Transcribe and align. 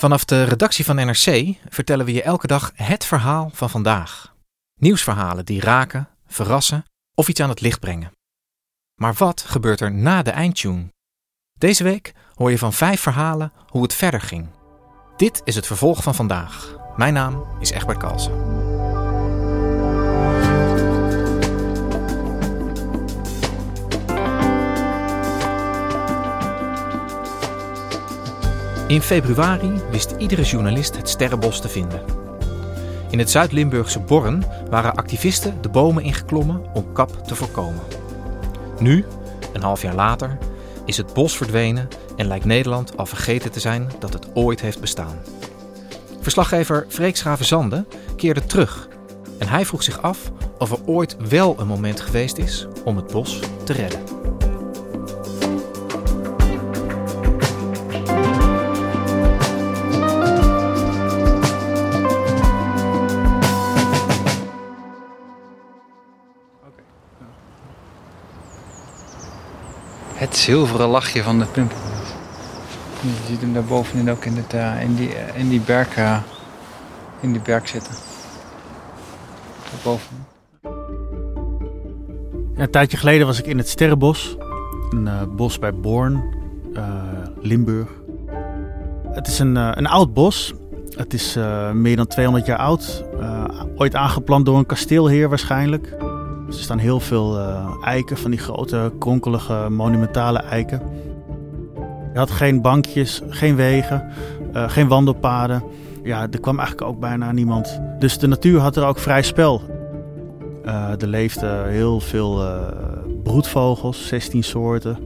Vanaf 0.00 0.24
de 0.24 0.42
redactie 0.42 0.84
van 0.84 0.96
NRC 0.96 1.56
vertellen 1.68 2.06
we 2.06 2.12
je 2.12 2.22
elke 2.22 2.46
dag 2.46 2.72
het 2.74 3.04
verhaal 3.04 3.50
van 3.52 3.70
vandaag. 3.70 4.34
Nieuwsverhalen 4.78 5.44
die 5.44 5.60
raken, 5.60 6.08
verrassen 6.26 6.84
of 7.14 7.28
iets 7.28 7.40
aan 7.40 7.48
het 7.48 7.60
licht 7.60 7.80
brengen. 7.80 8.12
Maar 8.94 9.14
wat 9.14 9.40
gebeurt 9.40 9.80
er 9.80 9.92
na 9.92 10.22
de 10.22 10.30
eindtune? 10.30 10.92
Deze 11.58 11.84
week 11.84 12.12
hoor 12.34 12.50
je 12.50 12.58
van 12.58 12.72
vijf 12.72 13.00
verhalen 13.00 13.52
hoe 13.66 13.82
het 13.82 13.94
verder 13.94 14.20
ging. 14.20 14.48
Dit 15.16 15.40
is 15.44 15.54
het 15.54 15.66
vervolg 15.66 16.02
van 16.02 16.14
vandaag. 16.14 16.76
Mijn 16.96 17.14
naam 17.14 17.44
is 17.58 17.70
Egbert 17.70 17.98
Kalsen. 17.98 18.59
In 28.90 29.02
februari 29.02 29.72
wist 29.90 30.14
iedere 30.18 30.42
journalist 30.42 30.96
het 30.96 31.08
sterrenbos 31.08 31.60
te 31.60 31.68
vinden. 31.68 32.02
In 33.10 33.18
het 33.18 33.30
Zuid-Limburgse 33.30 34.00
Borren 34.00 34.44
waren 34.70 34.94
activisten 34.94 35.62
de 35.62 35.68
bomen 35.68 36.02
ingeklommen 36.02 36.62
om 36.74 36.92
kap 36.92 37.26
te 37.26 37.34
voorkomen. 37.34 37.82
Nu, 38.78 39.04
een 39.52 39.62
half 39.62 39.82
jaar 39.82 39.94
later, 39.94 40.38
is 40.84 40.96
het 40.96 41.12
bos 41.12 41.36
verdwenen 41.36 41.88
en 42.16 42.26
lijkt 42.26 42.44
Nederland 42.44 42.96
al 42.96 43.06
vergeten 43.06 43.50
te 43.50 43.60
zijn 43.60 43.90
dat 43.98 44.12
het 44.12 44.28
ooit 44.34 44.60
heeft 44.60 44.80
bestaan. 44.80 45.18
Verslaggever 46.20 46.86
Freek 46.88 47.16
Schravenzande 47.16 47.84
keerde 48.16 48.46
terug 48.46 48.88
en 49.38 49.48
hij 49.48 49.66
vroeg 49.66 49.82
zich 49.82 50.02
af 50.02 50.30
of 50.58 50.70
er 50.70 50.86
ooit 50.86 51.16
wel 51.28 51.56
een 51.58 51.66
moment 51.66 52.00
geweest 52.00 52.38
is 52.38 52.66
om 52.84 52.96
het 52.96 53.12
bos 53.12 53.40
te 53.64 53.72
redden. 53.72 54.19
Zilveren 70.50 70.88
lachje 70.88 71.22
van 71.22 71.38
de 71.38 71.44
pimpelbos. 71.44 72.08
Je 73.00 73.26
ziet 73.26 73.40
hem 73.40 73.52
daar 73.52 73.64
bovenin 73.64 74.10
ook 74.10 74.24
in, 74.24 74.36
het, 74.36 74.54
uh, 74.54 74.82
in, 74.82 74.94
die, 74.94 75.08
uh, 75.08 75.38
in 75.38 75.48
die 75.48 75.60
berg, 75.60 75.98
uh, 75.98 76.16
in 77.20 77.32
die 77.32 77.40
berg 77.40 77.68
zitten. 77.68 77.94
Daarboven. 79.70 80.26
Ja, 82.56 82.62
een 82.62 82.70
tijdje 82.70 82.96
geleden 82.96 83.26
was 83.26 83.38
ik 83.38 83.46
in 83.46 83.58
het 83.58 83.68
Sterrenbos. 83.68 84.36
Een 84.90 85.36
bos 85.36 85.58
bij 85.58 85.74
Born, 85.74 86.22
Limburg. 87.40 87.88
Het 89.12 89.26
is 89.26 89.38
een, 89.38 89.56
een 89.56 89.86
oud 89.86 90.14
bos. 90.14 90.52
Het 90.96 91.14
is 91.14 91.36
meer 91.72 91.96
dan 91.96 92.06
200 92.06 92.46
jaar 92.46 92.58
oud. 92.58 93.04
ooit 93.76 93.94
aangeplant 93.94 94.46
door 94.46 94.58
een 94.58 94.66
kasteelheer 94.66 95.28
waarschijnlijk. 95.28 95.96
Er 96.50 96.56
staan 96.56 96.78
heel 96.78 97.00
veel 97.00 97.38
uh, 97.38 97.76
eiken, 97.82 98.16
van 98.16 98.30
die 98.30 98.40
grote, 98.40 98.92
kronkelige, 98.98 99.66
monumentale 99.68 100.38
eiken. 100.38 100.82
Je 102.12 102.18
had 102.18 102.30
geen 102.30 102.60
bankjes, 102.60 103.22
geen 103.28 103.56
wegen, 103.56 104.08
uh, 104.54 104.70
geen 104.70 104.88
wandelpaden. 104.88 105.62
Ja, 106.02 106.26
er 106.30 106.40
kwam 106.40 106.58
eigenlijk 106.58 106.90
ook 106.90 107.00
bijna 107.00 107.32
niemand. 107.32 107.80
Dus 107.98 108.18
de 108.18 108.26
natuur 108.26 108.60
had 108.60 108.76
er 108.76 108.84
ook 108.84 108.98
vrij 108.98 109.22
spel. 109.22 109.62
Uh, 110.64 111.00
er 111.00 111.06
leefden 111.06 111.68
heel 111.68 112.00
veel 112.00 112.44
broedvogels, 113.22 114.06
16 114.06 114.42
soorten. 114.42 114.98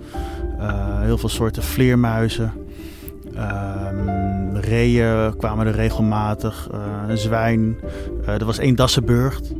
heel 1.00 1.18
veel 1.18 1.28
soorten 1.28 1.62
vleermuizen. 1.62 2.52
Ehm, 3.34 4.56
reeën 4.56 5.36
kwamen 5.36 5.66
er 5.66 5.74
regelmatig. 5.74 6.68
een 7.08 7.18
zwijn. 7.18 7.76
er 8.26 8.44
was 8.44 8.58
één 8.58 8.74
Dassenburgt. 8.74 9.52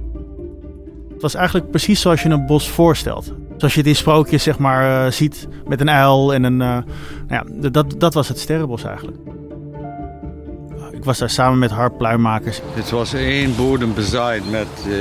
Was 1.24 1.34
eigenlijk 1.34 1.70
precies 1.70 2.00
zoals 2.00 2.22
je 2.22 2.28
een 2.28 2.46
bos 2.46 2.68
voorstelt. 2.68 3.32
Zoals 3.56 3.74
je 3.74 3.80
het 3.80 3.88
in 3.88 3.96
sprookjes 3.96 4.42
zeg 4.42 4.58
maar, 4.58 5.06
uh, 5.06 5.12
ziet 5.12 5.48
met 5.66 5.80
een 5.80 5.90
uil 5.90 6.34
en 6.34 6.44
een... 6.44 6.52
Uh, 6.52 6.58
nou 6.58 6.84
ja, 7.28 7.70
dat, 7.70 7.94
dat 7.98 8.14
was 8.14 8.28
het 8.28 8.38
sterrenbos 8.38 8.84
eigenlijk. 8.84 9.16
Ik 10.92 11.04
was 11.04 11.18
daar 11.18 11.30
samen 11.30 11.58
met 11.58 11.70
harppluimmakers. 11.70 12.60
Het 12.74 12.90
was 12.90 13.14
één 13.14 13.56
bodem 13.56 13.94
bezaaid 13.94 14.50
met 14.50 14.66
uh, 14.86 14.94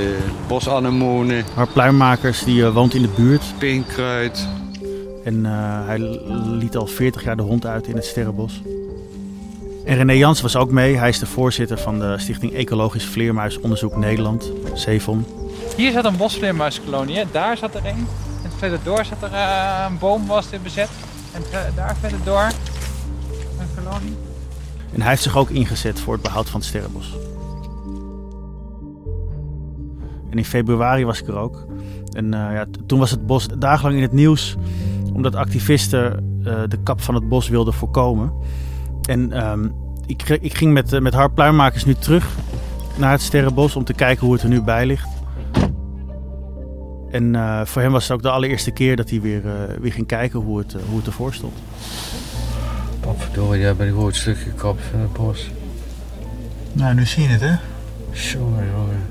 bosanemonen. 0.48 1.46
Harppluimmakers, 1.54 2.44
die 2.44 2.66
woont 2.66 2.94
in 2.94 3.02
de 3.02 3.14
buurt. 3.16 3.44
Peenkruid. 3.58 4.48
En 5.24 5.46
hij 5.86 6.00
liet 6.60 6.78
al 6.78 6.88
40 6.88 7.24
jaar 7.24 7.38
de 7.38 7.44
hond 7.44 7.66
uit 7.66 7.88
in 7.88 7.96
het 7.96 8.06
sterrenbos. 8.06 8.62
En 9.94 10.00
René 10.00 10.14
Jans 10.14 10.42
was 10.42 10.56
ook 10.56 10.72
mee. 10.72 10.98
Hij 10.98 11.10
is 11.10 11.20
de 11.20 11.26
voorzitter 11.26 11.78
van 11.78 12.00
de 12.00 12.16
Stichting 12.18 12.54
Ecologisch 12.54 13.06
Vleermuisonderzoek 13.06 13.96
Nederland, 13.96 14.52
CEVON. 14.74 15.26
Hier 15.76 15.92
zat 15.92 16.06
een 16.06 16.18
bosvleermuiskolonie, 16.18 17.18
hè? 17.18 17.24
daar 17.32 17.58
zat 17.58 17.76
er 17.76 17.86
een. 17.86 18.08
En 18.44 18.52
verderdoor 18.58 19.06
zat 19.06 19.22
er 19.22 19.32
uh, 19.32 19.86
een 19.90 19.98
boom 19.98 20.28
was 20.28 20.52
er 20.52 20.62
bezet. 20.62 20.90
En 21.34 21.42
daar 21.76 21.96
verderdoor 22.00 22.52
een 23.60 23.84
kolonie. 23.84 24.16
En 24.94 25.02
hij 25.02 25.10
heeft 25.10 25.22
zich 25.22 25.38
ook 25.38 25.50
ingezet 25.50 26.00
voor 26.00 26.14
het 26.14 26.24
behoud 26.24 26.50
van 26.50 26.60
het 26.60 26.70
sterrenbos. 26.70 27.16
En 30.30 30.38
in 30.38 30.46
februari 30.46 31.06
was 31.06 31.22
ik 31.22 31.28
er 31.28 31.38
ook. 31.38 31.66
En 32.12 32.26
uh, 32.26 32.32
ja, 32.32 32.66
toen 32.86 33.00
was 33.00 33.12
het 33.12 33.26
bos 33.26 33.48
dagenlang 33.58 33.96
in 33.96 34.04
het 34.04 34.14
nieuws 34.14 34.56
omdat 35.14 35.36
activisten 35.36 36.38
uh, 36.40 36.62
de 36.68 36.78
kap 36.84 37.02
van 37.02 37.16
het 37.16 37.30
bos 37.30 37.50
wilden 37.50 37.74
voorkomen. 37.74 38.34
En 39.02 39.48
um, 39.48 39.82
ik, 40.06 40.30
ik, 40.30 40.54
ging 40.54 40.74
met, 40.74 41.00
met 41.02 41.14
harppluimmakers 41.14 41.86
nu 41.86 41.94
terug 41.94 42.36
naar 42.96 43.12
het 43.12 43.22
Sterrenbos 43.22 43.76
om 43.76 43.84
te 43.84 43.94
kijken 43.94 44.26
hoe 44.26 44.34
het 44.34 44.44
er 44.44 44.50
nu 44.50 44.62
bij 44.62 44.86
ligt. 44.86 45.10
En 47.12 47.34
uh, 47.34 47.62
voor 47.66 47.82
hem 47.82 47.92
was 47.92 48.04
het 48.04 48.12
ook 48.12 48.22
de 48.22 48.30
allereerste 48.30 48.72
keer 48.72 48.96
dat 48.96 49.10
hij 49.10 49.22
weer, 49.22 49.46
uh, 49.46 49.52
weer 49.80 49.92
ging 49.92 50.08
kijken 50.08 50.40
hoe 50.40 50.58
het, 50.58 50.74
uh, 50.74 50.82
hoe 50.90 50.98
het 50.98 51.08
ervoor 51.08 51.34
stond. 51.34 51.54
Potverdorie, 53.00 53.62
jij 53.62 53.76
bent 53.76 53.90
een 53.90 53.96
groot 53.96 54.16
stukje 54.16 54.50
gekapt 54.50 54.82
van 54.92 55.00
het 55.00 55.14
bos. 55.14 55.52
Nou, 56.72 56.94
nu 56.94 57.06
zie 57.06 57.24
je 57.24 57.30
het, 57.30 57.42
hè? 57.42 57.56
Jongen, 58.12 58.66
jongen. 58.72 59.02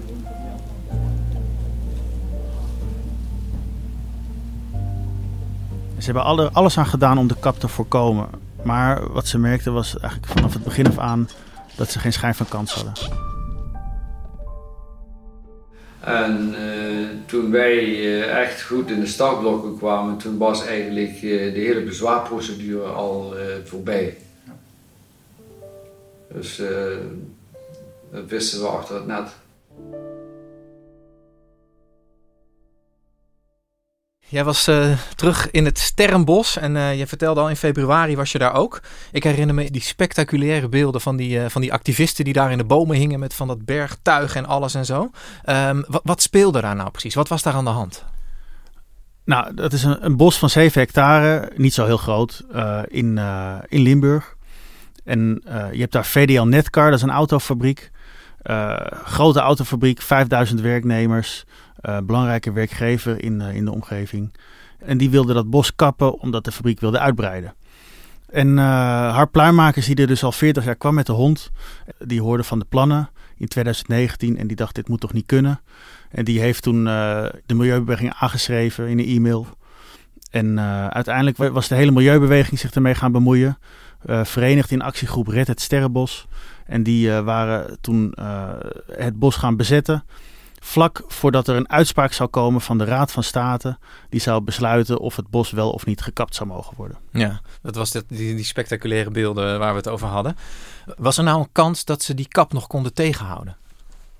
Ze 5.99 6.05
hebben 6.05 6.25
alle, 6.25 6.51
alles 6.53 6.79
aan 6.79 6.87
gedaan 6.87 7.19
om 7.19 7.27
de 7.27 7.37
kap 7.41 7.59
te 7.59 7.69
voorkomen. 7.69 8.29
Maar 8.65 9.13
wat 9.13 9.27
ze 9.27 9.39
merkten 9.39 9.73
was 9.73 9.99
eigenlijk 9.99 10.33
vanaf 10.33 10.53
het 10.53 10.65
begin 10.65 10.87
af 10.87 10.99
aan 10.99 11.29
dat 11.77 11.91
ze 11.91 11.99
geen 11.99 12.13
schijn 12.13 12.35
van 12.35 12.49
kans 12.49 12.75
hadden. 12.75 12.93
En 16.01 16.55
uh, 16.61 17.09
toen 17.27 17.51
wij 17.51 17.85
uh, 17.85 18.41
echt 18.41 18.63
goed 18.63 18.91
in 18.91 19.01
de 19.01 19.07
startblokken 19.07 19.79
kwamen, 19.79 20.17
toen 20.17 20.39
was 20.39 20.67
eigenlijk 20.67 21.23
uh, 21.23 21.55
de 21.55 21.61
hele 21.61 21.83
bezwaarprocedure 21.83 22.87
al 22.89 23.35
voorbij. 23.65 24.17
Dus 26.33 26.63
dat 28.13 28.25
wisten 28.29 28.61
we 28.61 28.67
achter 28.67 28.95
het 28.95 29.07
net. 29.07 29.29
Jij 34.33 34.45
was 34.45 34.69
uh, 34.69 34.99
terug 35.15 35.51
in 35.51 35.65
het 35.65 35.79
Sterrenbos 35.79 36.57
en 36.57 36.75
uh, 36.75 36.99
je 36.99 37.07
vertelde 37.07 37.41
al 37.41 37.49
in 37.49 37.57
februari 37.57 38.17
was 38.17 38.33
je 38.33 38.39
daar 38.39 38.55
ook. 38.55 38.81
Ik 39.11 39.25
herinner 39.25 39.55
me 39.55 39.71
die 39.71 39.81
spectaculaire 39.81 40.69
beelden 40.69 41.01
van 41.01 41.17
die, 41.17 41.39
uh, 41.39 41.45
van 41.49 41.61
die 41.61 41.73
activisten 41.73 42.25
die 42.25 42.33
daar 42.33 42.51
in 42.51 42.59
de 42.59 42.65
bomen 42.65 42.97
hingen 42.97 43.19
met 43.19 43.35
van 43.35 43.47
dat 43.47 43.65
bergtuig 43.65 44.35
en 44.35 44.47
alles 44.47 44.75
en 44.75 44.85
zo. 44.85 45.11
Wat, 45.87 46.01
wat, 46.05 46.23
speelde 46.23 46.61
daar 46.61 46.77
nou 46.77 46.91
precies? 46.91 47.15
Wat 47.15 47.29
was 47.29 47.43
daar 47.43 47.55
aan 47.55 47.65
de 47.65 47.71
hand? 47.71 48.05
Nou, 49.25 49.55
dat 49.55 49.73
is 49.73 49.83
een, 49.83 50.05
een 50.05 50.17
bos 50.17 50.39
van 50.39 50.51
7 50.51 50.81
hectare, 50.81 51.53
niet 51.57 51.75
zo 51.75 51.85
heel 51.85 51.97
groot, 51.97 52.45
in, 52.87 53.19
in 53.69 53.81
Limburg. 53.81 54.37
En 55.05 55.43
je 55.73 55.81
hebt 55.81 55.93
daar 55.93 56.07
VDL 56.07 56.43
Netcar, 56.43 56.91
dat 56.91 56.99
is 56.99 57.03
een 57.03 57.11
autofabriek. 57.11 57.91
grote 59.05 59.41
autofabriek, 59.41 60.03
5000 60.03 60.61
werknemers. 60.61 61.45
Uh, 61.83 61.99
belangrijke 62.03 62.53
werkgever 62.53 63.23
in, 63.23 63.41
uh, 63.41 63.55
in 63.55 63.65
de 63.65 63.73
omgeving. 63.73 64.33
En 64.79 64.99
die 64.99 65.11
wilde 65.11 65.33
dat 65.33 65.51
bos 65.51 65.75
kappen 65.75 66.21
omdat 66.21 66.45
de 66.45 66.53
fabriek 66.53 66.81
wilde 66.81 66.99
uitbreiden. 66.99 67.55
En 68.29 68.49
uh, 68.49 68.65
haar 69.15 69.29
pluimmakers 69.29 69.87
die 69.87 69.97
er 69.97 70.07
dus 70.07 70.25
al 70.25 70.33
40 70.33 70.65
jaar 70.65 70.77
kwam 70.77 70.95
met 70.95 71.07
de 71.07 71.13
hond, 71.13 71.51
die 71.99 72.21
hoorde 72.21 72.45
van 72.45 72.59
de 72.59 72.65
plannen 72.69 73.11
in 73.37 73.49
2019 73.49 74.39
en 74.39 74.47
die 74.47 74.57
dacht 74.57 74.75
dit 74.75 74.89
moet 74.89 75.01
toch 75.01 75.13
niet 75.13 75.27
kunnen. 75.27 75.61
En 76.11 76.25
die 76.25 76.41
heeft 76.41 76.63
toen 76.63 76.85
de 76.85 77.55
milieubeweging 77.55 78.13
aangeschreven 78.19 78.89
in 78.89 78.99
een 78.99 79.07
e-mail. 79.07 79.47
En 80.31 80.61
uiteindelijk 80.91 81.37
was 81.37 81.69
de 81.69 81.75
hele 81.75 81.91
milieubeweging 81.91 82.59
zich 82.59 82.71
ermee 82.71 82.95
gaan 82.95 83.13
bemoeien. 83.13 83.59
verenigd 84.07 84.71
in 84.71 84.83
actiegroep 84.83 85.29
Red 85.29 85.47
het 85.47 85.61
Sterrenbos. 85.61 86.27
En 86.67 86.83
die 86.83 87.11
waren 87.11 87.79
toen 87.81 88.15
het 88.87 89.19
bos 89.19 89.37
gaan 89.37 89.57
bezetten 89.57 90.05
vlak 90.65 91.03
voordat 91.07 91.49
er 91.49 91.57
een 91.57 91.71
uitspraak 91.71 92.13
zou 92.13 92.29
komen 92.29 92.61
van 92.61 92.79
de 92.79 92.85
Raad 92.85 93.13
van 93.13 93.23
State. 93.23 93.79
Die 94.09 94.21
zou 94.21 94.41
besluiten 94.41 94.99
of 94.99 95.17
het 95.17 95.29
bos 95.29 95.51
wel 95.51 95.71
of 95.71 95.87
niet 95.87 96.01
gekapt 96.01 96.35
zou 96.35 96.49
mogen 96.49 96.77
worden. 96.77 96.99
Ja, 97.13 97.41
dat 97.63 97.75
was 97.75 97.91
die, 97.91 98.05
die 98.09 98.45
spectaculaire 98.45 99.11
beelden 99.11 99.59
waar 99.59 99.71
we 99.71 99.77
het 99.77 99.89
over 99.89 100.07
hadden. 100.07 100.37
Was 100.97 101.19
er 101.19 101.25
nou 101.25 101.41
een 101.41 101.53
kans 101.53 101.85
dat 101.85 102.03
ze 102.03 102.15
die 102.15 102.29
kap 102.29 102.53
nog 102.53 102.67
konden 102.67 102.95
tegenhouden? 102.95 103.57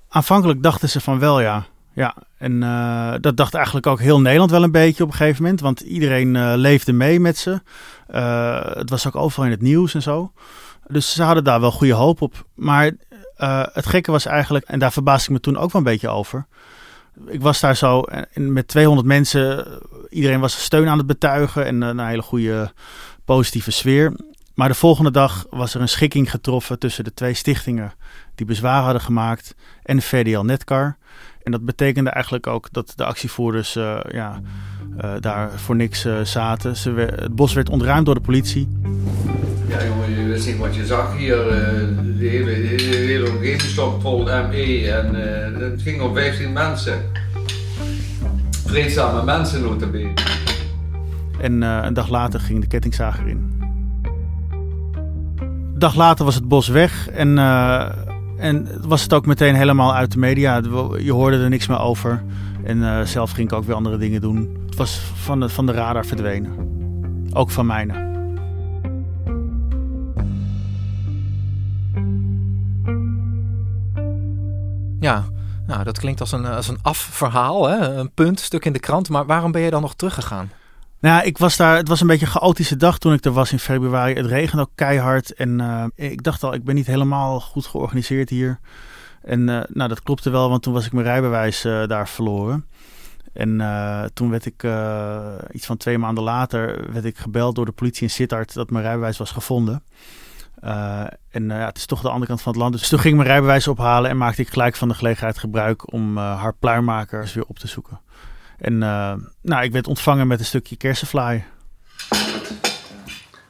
Aanvankelijk 0.09 0.63
dachten 0.63 0.89
ze 0.89 0.99
van 0.99 1.19
wel 1.19 1.41
ja. 1.41 1.65
Ja, 1.93 2.15
en 2.37 2.61
uh, 2.61 3.13
dat 3.21 3.37
dacht 3.37 3.53
eigenlijk 3.53 3.87
ook 3.87 3.99
heel 3.99 4.21
Nederland 4.21 4.51
wel 4.51 4.63
een 4.63 4.71
beetje 4.71 5.03
op 5.03 5.09
een 5.09 5.15
gegeven 5.15 5.41
moment. 5.43 5.61
Want 5.61 5.79
iedereen 5.79 6.35
uh, 6.35 6.53
leefde 6.55 6.93
mee 6.93 7.19
met 7.19 7.37
ze. 7.37 7.61
Uh, 8.11 8.65
het 8.65 8.89
was 8.89 9.07
ook 9.07 9.15
overal 9.15 9.45
in 9.45 9.51
het 9.51 9.61
nieuws 9.61 9.93
en 9.93 10.01
zo. 10.01 10.31
Dus 10.87 11.13
ze 11.13 11.23
hadden 11.23 11.43
daar 11.43 11.59
wel 11.59 11.71
goede 11.71 11.93
hoop 11.93 12.21
op. 12.21 12.45
Maar 12.53 12.91
uh, 13.43 13.63
het 13.73 13.85
gekke 13.85 14.11
was 14.11 14.25
eigenlijk, 14.25 14.65
en 14.65 14.79
daar 14.79 14.91
verbaasde 14.91 15.25
ik 15.25 15.31
me 15.31 15.39
toen 15.39 15.57
ook 15.57 15.71
wel 15.71 15.81
een 15.81 15.91
beetje 15.91 16.09
over. 16.09 16.45
Ik 17.27 17.41
was 17.41 17.59
daar 17.59 17.75
zo 17.75 18.03
met 18.33 18.67
200 18.67 19.07
mensen. 19.07 19.67
Iedereen 20.09 20.39
was 20.39 20.63
steun 20.63 20.87
aan 20.87 20.97
het 20.97 21.07
betuigen 21.07 21.65
en 21.65 21.81
een 21.81 21.99
hele 21.99 22.21
goede 22.21 22.71
positieve 23.25 23.71
sfeer. 23.71 24.15
Maar 24.55 24.67
de 24.67 24.73
volgende 24.73 25.11
dag 25.11 25.45
was 25.49 25.73
er 25.73 25.81
een 25.81 25.89
schikking 25.89 26.31
getroffen 26.31 26.79
tussen 26.79 27.03
de 27.03 27.13
twee 27.13 27.33
stichtingen 27.33 27.93
die 28.35 28.45
bezwaar 28.45 28.83
hadden 28.83 29.01
gemaakt 29.01 29.55
en 29.83 30.01
VDL 30.01 30.39
Netcar. 30.39 30.97
En 31.43 31.51
dat 31.51 31.65
betekende 31.65 32.09
eigenlijk 32.09 32.47
ook 32.47 32.67
dat 32.71 32.93
de 32.95 33.05
actievoerders 33.05 33.75
uh, 33.75 33.99
ja, 34.11 34.41
daar 35.19 35.59
voor 35.59 35.75
niks 35.75 36.07
zaten. 36.23 36.77
Ze, 36.77 36.89
het 37.15 37.35
bos 37.35 37.53
werd 37.53 37.69
ontruimd 37.69 38.05
door 38.05 38.15
de 38.15 38.21
politie. 38.21 38.67
Ja, 39.67 39.79
wist 40.33 40.47
niet 40.47 40.57
wat 40.57 40.75
je 40.75 40.85
zag 40.85 41.17
hier. 41.17 41.35
de, 41.35 42.27
hele, 42.27 42.53
de 42.77 42.95
hele 42.95 43.99
vol 43.99 44.23
ME 44.23 44.91
en 44.91 45.15
het 45.61 45.81
ging 45.81 46.01
om 46.01 46.13
15 46.13 46.53
mensen. 46.53 47.01
Vreedzame 48.65 49.23
mensen, 49.23 49.61
notabene. 49.61 50.13
En 51.39 51.61
een 51.61 51.93
dag 51.93 52.09
later 52.09 52.39
ging 52.39 52.61
de 52.61 52.67
kettingzager 52.67 53.27
in. 53.27 53.61
Een 55.39 55.79
dag 55.79 55.95
later 55.95 56.25
was 56.25 56.35
het 56.35 56.47
bos 56.47 56.67
weg 56.67 57.09
en 57.09 57.37
en 58.37 58.67
was 58.87 59.03
het 59.03 59.13
ook 59.13 59.25
meteen 59.25 59.55
helemaal 59.55 59.95
uit 59.95 60.11
de 60.11 60.19
media. 60.19 60.61
Je 60.97 61.11
hoorde 61.11 61.37
er 61.37 61.49
niks 61.49 61.67
meer 61.67 61.79
over. 61.79 62.23
En 62.63 63.07
zelf 63.07 63.31
ging 63.31 63.51
ik 63.51 63.57
ook 63.57 63.63
weer 63.63 63.75
andere 63.75 63.97
dingen 63.97 64.21
doen. 64.21 64.57
Het 64.65 64.75
was 64.75 65.01
van 65.15 65.39
de, 65.39 65.49
van 65.49 65.65
de 65.65 65.71
radar 65.71 66.05
verdwenen. 66.05 66.51
Ook 67.33 67.51
van 67.51 67.65
mijne. 67.65 68.12
Ja, 75.03 75.25
nou, 75.67 75.83
dat 75.83 75.99
klinkt 75.99 76.19
als 76.19 76.31
een, 76.31 76.45
als 76.45 76.67
een 76.67 76.79
afverhaal, 76.81 77.67
hè? 77.67 77.95
een 77.95 78.11
punt, 78.11 78.39
stuk 78.39 78.65
in 78.65 78.73
de 78.73 78.79
krant. 78.79 79.09
Maar 79.09 79.25
waarom 79.25 79.51
ben 79.51 79.61
je 79.61 79.69
dan 79.69 79.81
nog 79.81 79.95
teruggegaan? 79.95 80.51
Nou, 80.99 81.23
ik 81.23 81.37
was 81.37 81.57
daar. 81.57 81.75
Het 81.75 81.87
was 81.87 82.01
een 82.01 82.07
beetje 82.07 82.25
een 82.25 82.31
chaotische 82.31 82.77
dag 82.77 82.97
toen 82.97 83.13
ik 83.13 83.25
er 83.25 83.31
was 83.31 83.51
in 83.51 83.59
februari. 83.59 84.13
Het 84.13 84.25
regende 84.25 84.61
ook 84.61 84.71
keihard. 84.75 85.33
En 85.33 85.59
uh, 85.59 85.85
ik 85.95 86.23
dacht 86.23 86.43
al, 86.43 86.53
ik 86.53 86.63
ben 86.63 86.75
niet 86.75 86.87
helemaal 86.87 87.39
goed 87.39 87.65
georganiseerd 87.65 88.29
hier. 88.29 88.59
En 89.21 89.39
uh, 89.39 89.61
nou, 89.67 89.89
dat 89.89 90.03
klopte 90.03 90.29
wel, 90.29 90.49
want 90.49 90.61
toen 90.61 90.73
was 90.73 90.85
ik 90.85 90.93
mijn 90.93 91.05
rijbewijs 91.05 91.61
daar 91.61 92.07
verloren. 92.07 92.65
En 93.33 93.57
toen 94.13 94.29
werd 94.29 94.45
ik, 94.45 94.67
iets 95.51 95.65
van 95.65 95.77
twee 95.77 95.97
maanden 95.97 96.23
later, 96.23 96.91
werd 96.91 97.05
ik 97.05 97.17
gebeld 97.17 97.55
door 97.55 97.65
de 97.65 97.71
politie 97.71 98.03
in 98.03 98.09
Sittard 98.09 98.53
dat 98.53 98.69
mijn 98.69 98.83
rijbewijs 98.83 99.17
was 99.17 99.31
gevonden. 99.31 99.83
En 101.29 101.47
ja, 101.47 101.65
het 101.65 101.77
is 101.77 101.85
toch 101.85 102.01
de 102.01 102.09
andere 102.09 102.27
kant 102.27 102.41
van 102.41 102.51
het 102.51 102.61
land. 102.61 102.73
Dus 102.73 102.89
toen 102.89 102.99
ging 102.99 103.13
ik 103.13 103.19
mijn 103.19 103.31
rijbewijs 103.31 103.67
ophalen 103.67 104.09
en 104.09 104.17
maakte 104.17 104.41
ik 104.41 104.49
gelijk 104.49 104.75
van 104.75 104.87
de 104.87 104.93
gelegenheid 104.93 105.37
gebruik 105.37 105.91
om 105.93 106.17
haar 106.17 106.53
pluimmakers 106.53 107.33
weer 107.33 107.45
op 107.45 107.59
te 107.59 107.67
zoeken. 107.67 107.99
En 108.57 108.73
uh, 108.73 109.13
nou, 109.41 109.63
ik 109.63 109.71
werd 109.71 109.87
ontvangen 109.87 110.27
met 110.27 110.39
een 110.39 110.45
stukje 110.45 110.75
kersenvlaai. 110.75 111.43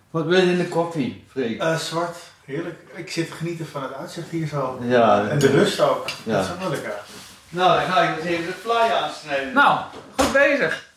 Wat 0.09 0.25
wil 0.25 0.39
je 0.39 0.51
in 0.51 0.57
de 0.57 0.67
koffie, 0.67 1.23
Freek? 1.29 1.61
Uh, 1.61 1.77
zwart. 1.77 2.17
Heerlijk. 2.45 2.79
Ik 2.95 3.11
zit 3.11 3.27
te 3.27 3.33
genieten 3.33 3.67
van 3.67 3.83
het 3.83 3.93
uitzicht 3.93 4.29
hier 4.29 4.47
zo. 4.47 4.79
Ja. 4.81 5.27
En 5.27 5.39
de 5.39 5.47
rust 5.47 5.79
ook. 5.79 6.07
Ja. 6.23 6.31
Dat 6.33 6.43
is 6.43 6.57
wel 6.59 6.69
lekker. 6.69 6.93
Nou, 7.49 7.79
dan 7.79 7.91
ga 7.91 8.01
ik 8.01 8.17
eens 8.17 8.25
even 8.25 8.45
de 8.45 8.51
fly 8.51 8.91
aansnijden. 9.03 9.53
Nou, 9.53 9.79
goed 10.17 10.31
bezig. 10.31 10.91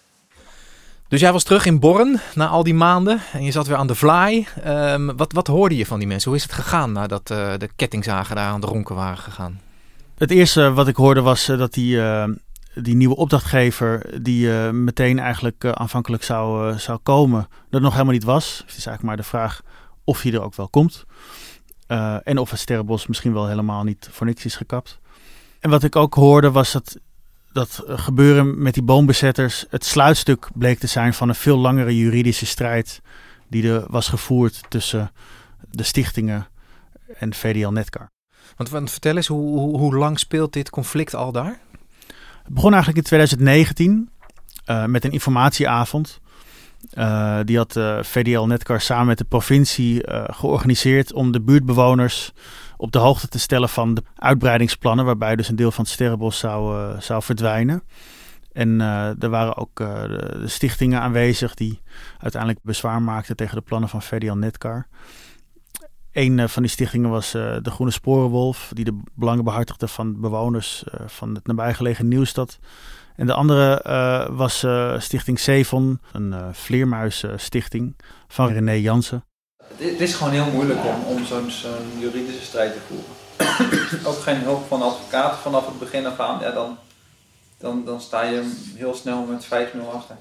Dus 1.08 1.20
jij 1.20 1.32
was 1.32 1.44
terug 1.44 1.66
in 1.66 1.80
Born 1.80 2.20
na 2.34 2.46
al 2.46 2.62
die 2.62 2.74
maanden 2.74 3.20
en 3.32 3.44
je 3.44 3.50
zat 3.50 3.66
weer 3.66 3.76
aan 3.76 3.86
de 3.86 3.94
fly. 3.94 4.46
Um, 4.66 5.16
wat, 5.16 5.32
wat 5.32 5.46
hoorde 5.46 5.76
je 5.76 5.86
van 5.86 5.98
die 5.98 6.08
mensen? 6.08 6.30
Hoe 6.30 6.38
is 6.38 6.44
het 6.46 6.52
gegaan 6.52 6.92
nadat 6.92 7.30
uh, 7.30 7.52
de 7.58 7.68
kettingzagen 7.76 8.36
daar 8.36 8.48
aan 8.48 8.60
de 8.60 8.66
ronken 8.66 8.94
waren 8.94 9.18
gegaan? 9.18 9.60
Het 10.16 10.30
eerste 10.30 10.72
wat 10.72 10.88
ik 10.88 10.96
hoorde 10.96 11.20
was 11.20 11.48
uh, 11.48 11.58
dat 11.58 11.72
die 11.72 12.00
die 12.74 12.94
nieuwe 12.94 13.16
opdrachtgever, 13.16 14.22
die 14.22 14.48
meteen 14.72 15.18
eigenlijk 15.18 15.64
aanvankelijk 15.64 16.22
zou, 16.22 16.78
zou 16.78 16.98
komen, 17.02 17.48
dat 17.70 17.80
nog 17.80 17.92
helemaal 17.92 18.12
niet 18.12 18.24
was. 18.24 18.62
Het 18.66 18.76
is 18.76 18.86
eigenlijk 18.86 19.02
maar 19.02 19.16
de 19.16 19.22
vraag 19.22 19.62
of 20.04 20.22
hij 20.22 20.32
er 20.32 20.42
ook 20.42 20.54
wel 20.54 20.68
komt. 20.68 21.04
en 22.22 22.38
of 22.38 22.50
het 22.50 22.60
Sterrenbos 22.60 23.06
misschien 23.06 23.32
wel 23.32 23.48
helemaal 23.48 23.84
niet 23.84 24.08
voor 24.12 24.26
niks 24.26 24.44
is 24.44 24.56
gekapt. 24.56 24.98
En 25.60 25.70
wat 25.70 25.82
ik 25.82 25.96
ook 25.96 26.14
hoorde 26.14 26.50
was 26.50 26.72
dat 26.72 26.98
dat 27.56 27.82
gebeuren 27.86 28.62
met 28.62 28.74
die 28.74 28.82
boombezetters 28.82 29.64
het 29.70 29.84
sluitstuk 29.84 30.48
bleek 30.54 30.78
te 30.78 30.86
zijn 30.86 31.14
van 31.14 31.28
een 31.28 31.34
veel 31.34 31.58
langere 31.58 31.96
juridische 31.96 32.46
strijd 32.46 33.00
die 33.48 33.72
er 33.72 33.84
was 33.88 34.08
gevoerd 34.08 34.62
tussen 34.68 35.10
de 35.70 35.82
stichtingen 35.82 36.46
en 37.18 37.34
VDL 37.34 37.68
Netcar. 37.68 38.10
Want, 38.56 38.68
want 38.70 38.90
vertel 38.90 39.16
eens, 39.16 39.26
hoe, 39.26 39.58
hoe, 39.58 39.78
hoe 39.78 39.96
lang 39.96 40.18
speelt 40.18 40.52
dit 40.52 40.70
conflict 40.70 41.14
al 41.14 41.32
daar? 41.32 41.60
Het 42.42 42.54
begon 42.54 42.72
eigenlijk 42.72 42.98
in 42.98 43.08
2019 43.08 44.10
uh, 44.66 44.84
met 44.84 45.04
een 45.04 45.12
informatieavond. 45.12 46.20
Uh, 46.94 47.38
die 47.44 47.56
had 47.56 47.76
uh, 47.76 48.02
VDL 48.02 48.44
Netcar 48.44 48.80
samen 48.80 49.06
met 49.06 49.18
de 49.18 49.24
provincie 49.24 50.02
georganiseerd 50.26 51.12
om 51.12 51.32
de 51.32 51.40
buurtbewoners 51.40 52.32
op 52.76 52.92
de 52.92 52.98
hoogte 52.98 53.28
te 53.28 53.38
stellen 53.38 53.68
van 53.68 53.94
de 53.94 54.02
uitbreidingsplannen, 54.14 55.04
waarbij 55.04 55.36
dus 55.36 55.48
een 55.48 55.56
deel 55.56 55.70
van 55.70 55.84
het 55.84 55.92
Sterrenbos 55.92 56.38
zou, 56.38 56.92
zou 57.00 57.22
verdwijnen. 57.22 57.82
En 58.52 58.80
er 59.20 59.28
waren 59.28 59.56
ook 59.56 59.76
de, 59.76 60.36
de, 60.40 60.48
stichtingen 60.48 61.00
aanwezig 61.00 61.54
die 61.54 61.80
uiteindelijk 62.18 62.62
bezwaar 62.64 63.02
maakten 63.02 63.36
tegen 63.36 63.56
de 63.56 63.62
plannen 63.62 63.88
van 63.88 64.02
VDL 64.02 64.32
Netcar. 64.32 64.86
Een 66.16 66.38
uh, 66.38 66.46
van 66.46 66.62
die 66.62 66.70
stichtingen 66.70 67.10
was 67.10 67.34
uh, 67.34 67.56
de 67.62 67.70
Groene 67.70 67.92
Sporenwolf, 67.92 68.70
die 68.74 68.84
de 68.84 68.98
belangen 69.14 69.44
behartigde 69.44 69.88
van 69.88 70.20
bewoners 70.20 70.84
uh, 70.84 71.00
van 71.06 71.34
het 71.34 71.46
nabijgelegen 71.46 72.08
Nieuwstad. 72.08 72.58
En 73.16 73.26
de 73.26 73.32
andere 73.32 73.80
was 74.32 74.66
Stichting 74.98 75.38
Sevon, 75.38 76.00
een 76.12 76.54
vleermuisstichting 76.54 77.96
van 78.28 78.48
René 78.48 78.72
Jansen. 78.72 79.24
Het 79.74 80.00
is 80.00 80.14
gewoon 80.14 80.32
heel 80.32 80.50
moeilijk 80.52 80.84
om, 80.84 81.16
om 81.16 81.24
zo'n 81.24 81.50
zo 81.50 81.68
juridische 81.98 82.42
strijd 82.42 82.72
te 82.72 82.78
voeren. 82.88 84.06
Ook 84.08 84.22
geen 84.22 84.40
hulp 84.40 84.68
van 84.68 84.82
advocaten 84.82 85.38
vanaf 85.38 85.66
het 85.66 85.78
begin 85.78 86.06
af 86.06 86.20
aan. 86.20 86.40
Ja, 86.40 86.50
dan, 86.50 86.78
dan, 87.58 87.84
dan 87.84 88.00
sta 88.00 88.22
je 88.22 88.52
heel 88.74 88.94
snel 88.94 89.24
met 89.24 89.44
5-0 89.44 89.48
achter. 89.94 90.16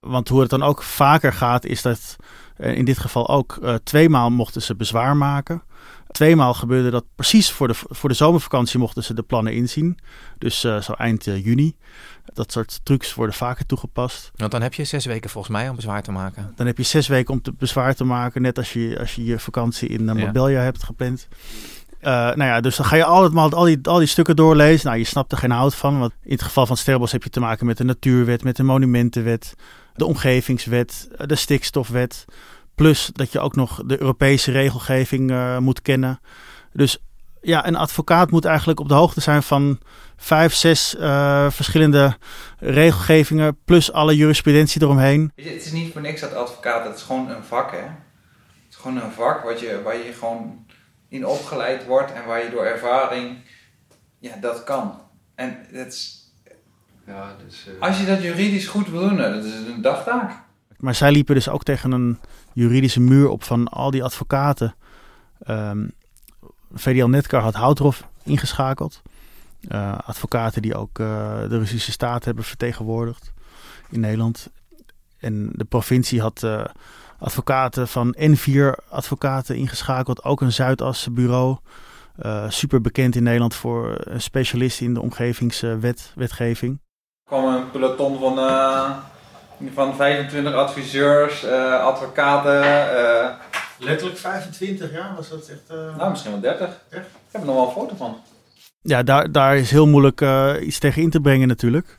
Want 0.00 0.28
hoe 0.28 0.40
het 0.40 0.50
dan 0.50 0.62
ook 0.62 0.82
vaker 0.82 1.32
gaat, 1.32 1.64
is 1.64 1.82
dat 1.82 2.16
uh, 2.58 2.76
in 2.76 2.84
dit 2.84 2.98
geval 2.98 3.28
ook 3.28 3.58
uh, 3.62 3.74
tweemaal 3.74 4.30
mochten 4.30 4.62
ze 4.62 4.76
bezwaar 4.76 5.16
maken. 5.16 5.62
Tweemaal 6.12 6.54
gebeurde 6.54 6.90
dat 6.90 7.04
precies 7.14 7.50
voor 7.50 7.68
de, 7.68 7.74
voor 7.74 8.08
de 8.08 8.14
zomervakantie 8.14 8.78
mochten 8.78 9.04
ze 9.04 9.14
de 9.14 9.22
plannen 9.22 9.54
inzien. 9.54 9.98
Dus 10.38 10.64
uh, 10.64 10.80
zo 10.80 10.92
eind 10.92 11.24
juni. 11.24 11.76
Dat 12.34 12.52
soort 12.52 12.80
trucs 12.82 13.14
worden 13.14 13.34
vaker 13.34 13.66
toegepast. 13.66 14.30
Want 14.36 14.50
dan 14.50 14.62
heb 14.62 14.74
je 14.74 14.84
zes 14.84 15.04
weken 15.04 15.30
volgens 15.30 15.54
mij 15.54 15.68
om 15.68 15.76
bezwaar 15.76 16.02
te 16.02 16.12
maken. 16.12 16.52
Dan 16.56 16.66
heb 16.66 16.76
je 16.76 16.82
zes 16.82 17.08
weken 17.08 17.34
om 17.34 17.42
te 17.42 17.52
bezwaar 17.52 17.94
te 17.94 18.04
maken. 18.04 18.42
Net 18.42 18.58
als 18.58 18.72
je 18.72 18.98
als 18.98 19.14
je, 19.14 19.24
je 19.24 19.38
vakantie 19.38 19.88
in 19.88 20.00
uh, 20.00 20.14
Marbella 20.14 20.48
ja. 20.48 20.60
hebt 20.60 20.82
gepland. 20.82 21.28
Uh, 22.00 22.06
nou 22.08 22.44
ja, 22.44 22.60
dus 22.60 22.76
dan 22.76 22.86
ga 22.86 22.96
je 22.96 23.04
altijd 23.04 23.54
al 23.54 23.64
die, 23.64 23.78
al 23.82 23.98
die 23.98 24.06
stukken 24.06 24.36
doorlezen. 24.36 24.86
Nou, 24.86 24.98
je 24.98 25.04
snapt 25.04 25.32
er 25.32 25.38
geen 25.38 25.50
hout 25.50 25.74
van. 25.74 25.98
Want 25.98 26.12
in 26.22 26.32
het 26.32 26.42
geval 26.42 26.66
van 26.66 26.76
Sterrenbos 26.76 27.12
heb 27.12 27.22
je 27.22 27.30
te 27.30 27.40
maken 27.40 27.66
met 27.66 27.76
de 27.76 27.84
natuurwet, 27.84 28.44
met 28.44 28.56
de 28.56 28.62
monumentenwet, 28.62 29.54
de 29.94 30.04
omgevingswet, 30.04 31.08
de 31.26 31.36
stikstofwet. 31.36 32.24
Plus 32.74 33.10
dat 33.12 33.32
je 33.32 33.40
ook 33.40 33.56
nog 33.56 33.82
de 33.86 34.00
Europese 34.00 34.50
regelgeving 34.50 35.30
uh, 35.30 35.58
moet 35.58 35.82
kennen. 35.82 36.20
Dus 36.72 36.98
ja, 37.42 37.66
een 37.66 37.76
advocaat 37.76 38.30
moet 38.30 38.44
eigenlijk 38.44 38.80
op 38.80 38.88
de 38.88 38.94
hoogte 38.94 39.20
zijn 39.20 39.42
van 39.42 39.78
vijf, 40.16 40.54
zes 40.54 40.94
uh, 40.94 41.50
verschillende 41.50 42.16
regelgevingen, 42.58 43.58
plus 43.64 43.92
alle 43.92 44.16
jurisprudentie 44.16 44.82
eromheen. 44.82 45.32
Weet 45.34 45.46
je, 45.46 45.52
het 45.52 45.64
is 45.64 45.72
niet 45.72 45.92
voor 45.92 46.00
niks 46.00 46.20
dat 46.20 46.34
advocaat, 46.34 46.86
het 46.86 46.96
is 46.96 47.02
gewoon 47.02 47.30
een 47.30 47.44
vak, 47.44 47.70
hè? 47.70 47.76
Het 47.76 48.70
is 48.70 48.76
gewoon 48.76 48.96
een 48.96 49.12
vak 49.12 49.44
wat 49.44 49.60
je, 49.60 49.80
waar 49.84 49.96
je 49.96 50.12
gewoon 50.12 50.66
in 51.08 51.26
opgeleid 51.26 51.86
wordt 51.86 52.12
en 52.12 52.26
waar 52.26 52.44
je 52.44 52.50
door 52.50 52.64
ervaring, 52.64 53.36
ja, 54.18 54.36
dat 54.40 54.64
kan. 54.64 55.00
En 55.34 55.58
het 55.70 55.92
is, 55.92 56.32
ja, 57.06 57.36
dus, 57.44 57.66
uh... 57.68 57.82
als 57.82 57.98
je 57.98 58.06
dat 58.06 58.22
juridisch 58.22 58.66
goed 58.66 58.88
wil 58.88 59.08
doen, 59.08 59.16
dat 59.16 59.44
is 59.44 59.54
een 59.54 59.82
dagtaak. 59.82 60.32
Maar 60.78 60.94
zij 60.94 61.12
liepen 61.12 61.34
dus 61.34 61.48
ook 61.48 61.62
tegen 61.62 61.92
een 61.92 62.18
juridische 62.52 63.00
muur 63.00 63.28
op 63.28 63.44
van 63.44 63.68
al 63.68 63.90
die 63.90 64.04
advocaten. 64.04 64.74
Um, 65.48 65.92
VDL 66.72 67.06
Netcar 67.06 67.42
had 67.42 67.54
Houthof 67.54 68.08
ingeschakeld. 68.24 69.02
Uh, 69.68 69.98
advocaten 70.04 70.62
die 70.62 70.74
ook 70.74 70.98
uh, 70.98 71.40
de 71.40 71.58
Russische 71.58 71.92
staat 71.92 72.24
hebben 72.24 72.44
vertegenwoordigd 72.44 73.32
in 73.90 74.00
Nederland. 74.00 74.50
En 75.18 75.50
de 75.52 75.64
provincie 75.64 76.20
had 76.20 76.42
uh, 76.42 76.64
advocaten 77.18 77.88
van 77.88 78.16
N4 78.18 78.88
advocaten 78.88 79.56
ingeschakeld. 79.56 80.24
Ook 80.24 80.40
een 80.40 80.52
Zuidasse 80.52 81.10
bureau. 81.10 81.56
super 82.48 82.80
bekend 82.80 83.16
in 83.16 83.22
Nederland 83.22 83.54
voor 83.54 83.94
een 83.98 84.20
specialist 84.22 84.80
in 84.80 84.94
de 84.94 85.00
omgevingswetgeving. 85.00 86.72
Er 86.72 87.36
kwam 87.36 87.54
een 87.54 87.70
peloton 87.70 88.18
van, 88.18 88.38
van 89.74 89.96
25 89.96 90.54
adviseurs, 90.54 91.46
advocaten 91.80 92.64
Letterlijk 93.80 94.18
25 94.18 94.92
jaar 94.92 95.14
was 95.16 95.28
dat 95.28 95.48
echt. 95.48 95.70
Uh... 95.70 95.96
Nou, 95.96 96.10
misschien 96.10 96.30
wel 96.30 96.40
30. 96.40 96.68
Echt? 96.88 97.06
Ik 97.06 97.12
heb 97.30 97.40
er 97.40 97.46
nog 97.46 97.56
wel 97.56 97.66
een 97.66 97.72
foto 97.72 97.96
van. 97.96 98.16
Ja, 98.82 99.02
daar, 99.02 99.32
daar 99.32 99.56
is 99.56 99.70
heel 99.70 99.86
moeilijk 99.86 100.20
uh, 100.20 100.54
iets 100.60 100.78
tegen 100.78 101.02
in 101.02 101.10
te 101.10 101.20
brengen 101.20 101.48
natuurlijk. 101.48 101.98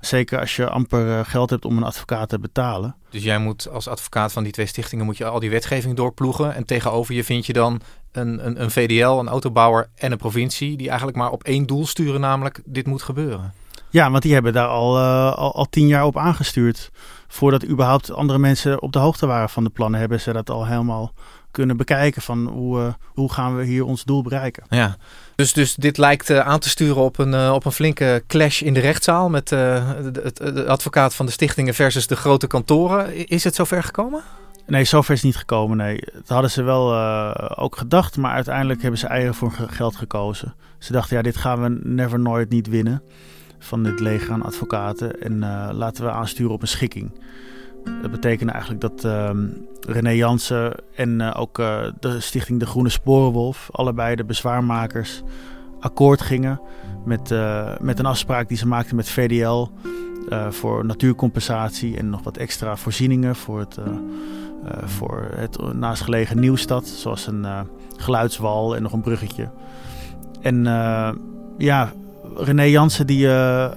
Zeker 0.00 0.40
als 0.40 0.56
je 0.56 0.68
amper 0.68 1.24
geld 1.24 1.50
hebt 1.50 1.64
om 1.64 1.76
een 1.76 1.82
advocaat 1.82 2.28
te 2.28 2.38
betalen. 2.38 2.96
Dus 3.10 3.22
jij 3.22 3.38
moet 3.38 3.68
als 3.68 3.88
advocaat 3.88 4.32
van 4.32 4.42
die 4.42 4.52
twee 4.52 4.66
stichtingen 4.66 5.04
moet 5.04 5.16
je 5.16 5.24
al 5.24 5.40
die 5.40 5.50
wetgeving 5.50 5.96
doorploegen. 5.96 6.54
En 6.54 6.64
tegenover 6.64 7.14
je 7.14 7.24
vind 7.24 7.46
je 7.46 7.52
dan 7.52 7.80
een, 8.12 8.46
een, 8.46 8.62
een 8.62 8.70
VDL, 8.70 9.18
een 9.18 9.28
autobouwer 9.28 9.88
en 9.94 10.12
een 10.12 10.18
provincie. 10.18 10.76
Die 10.76 10.88
eigenlijk 10.88 11.18
maar 11.18 11.30
op 11.30 11.44
één 11.44 11.66
doel 11.66 11.86
sturen, 11.86 12.20
namelijk 12.20 12.60
dit 12.64 12.86
moet 12.86 13.02
gebeuren. 13.02 13.52
Ja, 13.96 14.10
want 14.10 14.22
die 14.22 14.32
hebben 14.32 14.52
daar 14.52 14.68
al, 14.68 14.98
al, 14.98 15.54
al 15.54 15.68
tien 15.70 15.86
jaar 15.86 16.04
op 16.04 16.18
aangestuurd 16.18 16.90
voordat 17.28 17.66
überhaupt 17.66 18.12
andere 18.12 18.38
mensen 18.38 18.82
op 18.82 18.92
de 18.92 18.98
hoogte 18.98 19.26
waren 19.26 19.48
van 19.48 19.64
de 19.64 19.70
plannen, 19.70 20.00
hebben 20.00 20.20
ze 20.20 20.32
dat 20.32 20.50
al 20.50 20.66
helemaal 20.66 21.12
kunnen 21.50 21.76
bekijken 21.76 22.22
van 22.22 22.46
hoe, 22.46 22.78
uh, 22.78 22.92
hoe 23.06 23.32
gaan 23.32 23.56
we 23.56 23.64
hier 23.64 23.84
ons 23.84 24.04
doel 24.04 24.22
bereiken. 24.22 24.64
Ja, 24.68 24.96
dus, 25.34 25.52
dus 25.52 25.74
dit 25.74 25.98
lijkt 25.98 26.30
uh, 26.30 26.38
aan 26.38 26.58
te 26.58 26.68
sturen 26.68 27.02
op 27.02 27.18
een, 27.18 27.32
uh, 27.32 27.52
op 27.54 27.64
een 27.64 27.72
flinke 27.72 28.24
clash 28.26 28.62
in 28.62 28.74
de 28.74 28.80
rechtszaal 28.80 29.28
met 29.28 29.48
de, 29.48 30.10
de, 30.34 30.66
advocaat 30.66 31.14
van 31.14 31.26
de 31.26 31.32
stichtingen 31.32 31.74
versus 31.74 32.06
de 32.06 32.16
grote 32.16 32.46
kantoren. 32.46 33.28
Is 33.28 33.44
het 33.44 33.54
zover 33.54 33.82
gekomen? 33.82 34.22
Nee, 34.66 34.84
zover 34.84 35.14
is 35.14 35.22
niet 35.22 35.36
gekomen. 35.36 35.76
Nee, 35.76 36.00
dat 36.12 36.28
hadden 36.28 36.50
ze 36.50 36.62
wel 36.62 36.94
ook 37.56 37.76
gedacht, 37.76 38.16
maar 38.16 38.32
uiteindelijk 38.32 38.82
hebben 38.82 39.00
ze 39.00 39.06
eigen 39.06 39.34
voor 39.34 39.52
geld 39.52 39.96
gekozen. 39.96 40.54
Ze 40.78 40.92
dachten, 40.92 41.16
ja, 41.16 41.22
dit 41.22 41.36
gaan 41.36 41.62
we 41.62 41.80
never 41.82 42.18
nooit 42.18 42.48
niet 42.50 42.68
winnen 42.68 43.02
van 43.58 43.82
dit 43.82 44.00
leger 44.00 44.32
aan 44.32 44.42
advocaten 44.42 45.20
en 45.20 45.32
uh, 45.32 45.68
laten 45.72 46.04
we 46.04 46.10
aansturen 46.10 46.52
op 46.52 46.62
een 46.62 46.68
schikking. 46.68 47.10
Dat 48.02 48.10
betekent 48.10 48.50
eigenlijk 48.50 48.80
dat 48.80 49.04
uh, 49.04 49.30
René 49.80 50.10
Jansen 50.10 50.74
en 50.94 51.20
uh, 51.20 51.34
ook 51.36 51.58
uh, 51.58 51.86
de 52.00 52.20
stichting 52.20 52.60
De 52.60 52.66
Groene 52.66 52.88
Sporenwolf, 52.88 53.68
allebei 53.72 54.16
de 54.16 54.24
bezwaarmakers, 54.24 55.22
akkoord 55.80 56.20
gingen 56.20 56.60
met, 57.04 57.34
met 57.80 57.98
een 57.98 58.06
afspraak 58.06 58.48
die 58.48 58.56
ze 58.56 58.66
maakten 58.66 58.96
met 58.96 59.08
VDL 59.08 59.66
voor 60.48 60.84
natuurcompensatie 60.84 61.96
en 61.96 62.10
nog 62.10 62.22
wat 62.22 62.36
extra 62.36 62.76
voorzieningen 62.76 63.36
voor 63.36 63.58
het, 63.58 63.78
voor 64.84 65.28
het 65.34 65.74
naastgelegen 65.74 66.40
Nieuwstad, 66.40 66.86
zoals 66.86 67.26
een 67.26 67.46
geluidswal 67.96 68.76
en 68.76 68.82
nog 68.82 68.92
een 68.92 69.00
bruggetje. 69.00 69.50
En 70.40 70.64
ja, 71.58 71.92
René 72.36 72.62
Jansen, 72.62 73.06
die 73.06 73.26
uh, 73.26 73.70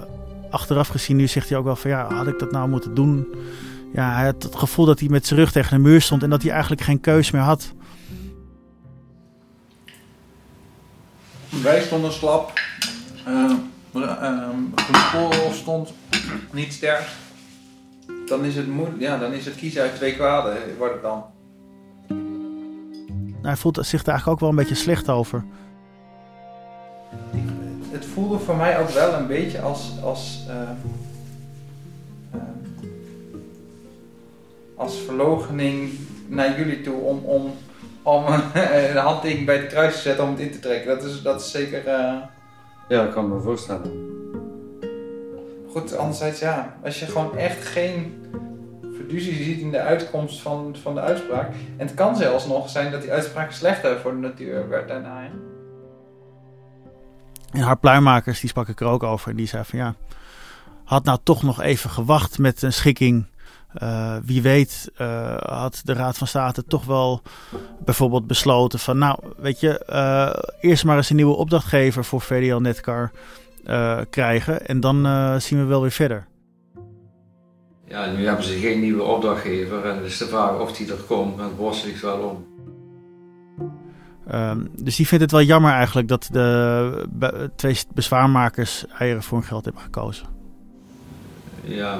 achteraf 0.50 0.88
gezien, 0.88 1.16
nu 1.16 1.26
zegt 1.26 1.48
hij 1.48 1.58
ook 1.58 1.64
wel 1.64 1.76
van 1.76 1.90
ja, 1.90 2.14
had 2.14 2.26
ik 2.26 2.38
dat 2.38 2.52
nou 2.52 2.68
moeten 2.68 2.94
doen? 2.94 3.26
Ja, 3.92 4.14
hij 4.14 4.24
had 4.24 4.42
het 4.42 4.56
gevoel 4.56 4.84
dat 4.84 5.00
hij 5.00 5.08
met 5.08 5.26
zijn 5.26 5.40
rug 5.40 5.52
tegen 5.52 5.76
de 5.76 5.88
muur 5.88 6.00
stond 6.00 6.22
en 6.22 6.30
dat 6.30 6.42
hij 6.42 6.50
eigenlijk 6.50 6.82
geen 6.82 7.00
keus 7.00 7.30
meer 7.30 7.42
had. 7.42 7.72
Wij 11.62 11.80
stonden 11.80 12.12
slap. 12.12 12.60
Uh, 13.28 13.52
uh, 13.94 14.48
stond 15.52 15.92
niet 16.52 16.72
sterk. 16.72 17.08
Dan 18.26 18.44
is 18.44 18.56
het 18.56 18.66
ja, 18.98 19.18
dan 19.18 19.32
is 19.32 19.44
het 19.44 19.54
kiezen 19.54 19.82
uit 19.82 19.94
twee 19.94 20.14
kwaden, 20.14 20.56
wordt 20.78 20.92
het 20.92 21.02
dan. 21.02 21.24
hij 23.42 23.56
voelt 23.56 23.78
zich 23.82 24.02
daar 24.02 24.14
eigenlijk 24.14 24.28
ook 24.28 24.40
wel 24.40 24.48
een 24.48 24.64
beetje 24.64 24.82
slecht 24.82 25.08
over 25.08 25.44
voelde 28.20 28.38
voor 28.38 28.56
mij 28.56 28.80
ook 28.80 28.88
wel 28.88 29.14
een 29.14 29.26
beetje 29.26 29.60
als, 29.60 29.92
als, 30.02 30.44
uh, 30.48 30.54
uh, 32.34 32.40
als 34.74 34.98
verlogening 34.98 35.90
naar 36.26 36.58
jullie 36.58 36.80
toe 36.80 37.00
om, 37.00 37.24
om, 37.24 37.52
om 38.02 38.24
een 38.90 38.96
handtekening 38.96 39.46
bij 39.46 39.56
het 39.56 39.66
kruis 39.66 39.94
te 39.94 40.00
zetten 40.00 40.24
om 40.24 40.30
het 40.30 40.40
in 40.40 40.50
te 40.50 40.58
trekken. 40.58 40.96
Dat 40.96 41.04
is, 41.04 41.22
dat 41.22 41.40
is 41.40 41.50
zeker. 41.50 41.86
Uh... 41.86 42.16
Ja, 42.88 43.04
ik 43.04 43.10
kan 43.10 43.28
me 43.28 43.40
voorstellen. 43.40 44.08
Goed, 45.70 45.96
anderzijds 45.96 46.40
ja, 46.40 46.76
als 46.84 47.00
je 47.00 47.06
gewoon 47.06 47.36
echt 47.36 47.66
geen 47.66 48.24
fiducie 48.96 49.42
ziet 49.42 49.60
in 49.60 49.70
de 49.70 49.80
uitkomst 49.80 50.40
van, 50.40 50.76
van 50.82 50.94
de 50.94 51.00
uitspraak. 51.00 51.48
En 51.76 51.86
het 51.86 51.94
kan 51.94 52.16
zelfs 52.16 52.46
nog 52.46 52.68
zijn 52.68 52.90
dat 52.90 53.02
die 53.02 53.12
uitspraak 53.12 53.52
slechter 53.52 53.98
voor 54.00 54.10
de 54.10 54.18
natuur 54.18 54.68
werd 54.68 54.88
daarna. 54.88 55.30
En 57.52 57.60
haar 57.60 57.78
pluimmakers, 57.78 58.40
die 58.40 58.48
sprak 58.48 58.68
ik 58.68 58.80
er 58.80 58.86
ook 58.86 59.02
over. 59.02 59.30
En 59.30 59.36
die 59.36 59.46
zei 59.46 59.64
van 59.64 59.78
ja, 59.78 59.94
had 60.84 61.04
nou 61.04 61.18
toch 61.22 61.42
nog 61.42 61.60
even 61.60 61.90
gewacht 61.90 62.38
met 62.38 62.62
een 62.62 62.72
schikking. 62.72 63.26
Uh, 63.82 64.16
wie 64.24 64.42
weet 64.42 64.90
uh, 64.98 65.36
had 65.36 65.80
de 65.84 65.92
Raad 65.92 66.18
van 66.18 66.26
State 66.26 66.64
toch 66.64 66.84
wel 66.84 67.22
bijvoorbeeld 67.84 68.26
besloten 68.26 68.78
van 68.78 68.98
nou, 68.98 69.18
weet 69.36 69.60
je, 69.60 69.86
uh, 69.90 70.70
eerst 70.70 70.84
maar 70.84 70.96
eens 70.96 71.10
een 71.10 71.16
nieuwe 71.16 71.36
opdrachtgever 71.36 72.04
voor 72.04 72.20
VDL 72.20 72.56
Netcar 72.56 73.10
krijgen 74.10 74.66
en 74.66 74.80
dan 74.80 75.06
zien 75.40 75.58
we 75.58 75.64
wel 75.64 75.80
weer 75.80 75.90
verder. 75.90 76.26
Ja, 77.86 78.10
nu 78.10 78.26
hebben 78.26 78.44
ze 78.44 78.58
geen 78.58 78.80
nieuwe 78.80 79.02
opdrachtgever 79.02 79.84
en 79.84 80.02
dus 80.02 80.18
de 80.18 80.26
vraag 80.26 80.58
of 80.58 80.72
die 80.72 80.92
er 80.92 80.98
komt, 81.06 81.40
het 81.40 81.56
borst 81.56 81.84
ligt 81.84 82.02
wel 82.02 82.18
om. 82.18 82.49
Um, 84.34 84.70
dus 84.82 84.96
die 84.96 85.06
vindt 85.06 85.24
het 85.24 85.32
wel 85.32 85.42
jammer 85.42 85.72
eigenlijk 85.72 86.08
dat 86.08 86.28
de 86.32 87.50
twee 87.56 87.78
bezwaarmakers 87.94 88.86
eieren 88.86 89.22
voor 89.22 89.38
hun 89.38 89.46
geld 89.46 89.64
hebben 89.64 89.82
gekozen. 89.82 90.26
Ja. 91.62 91.98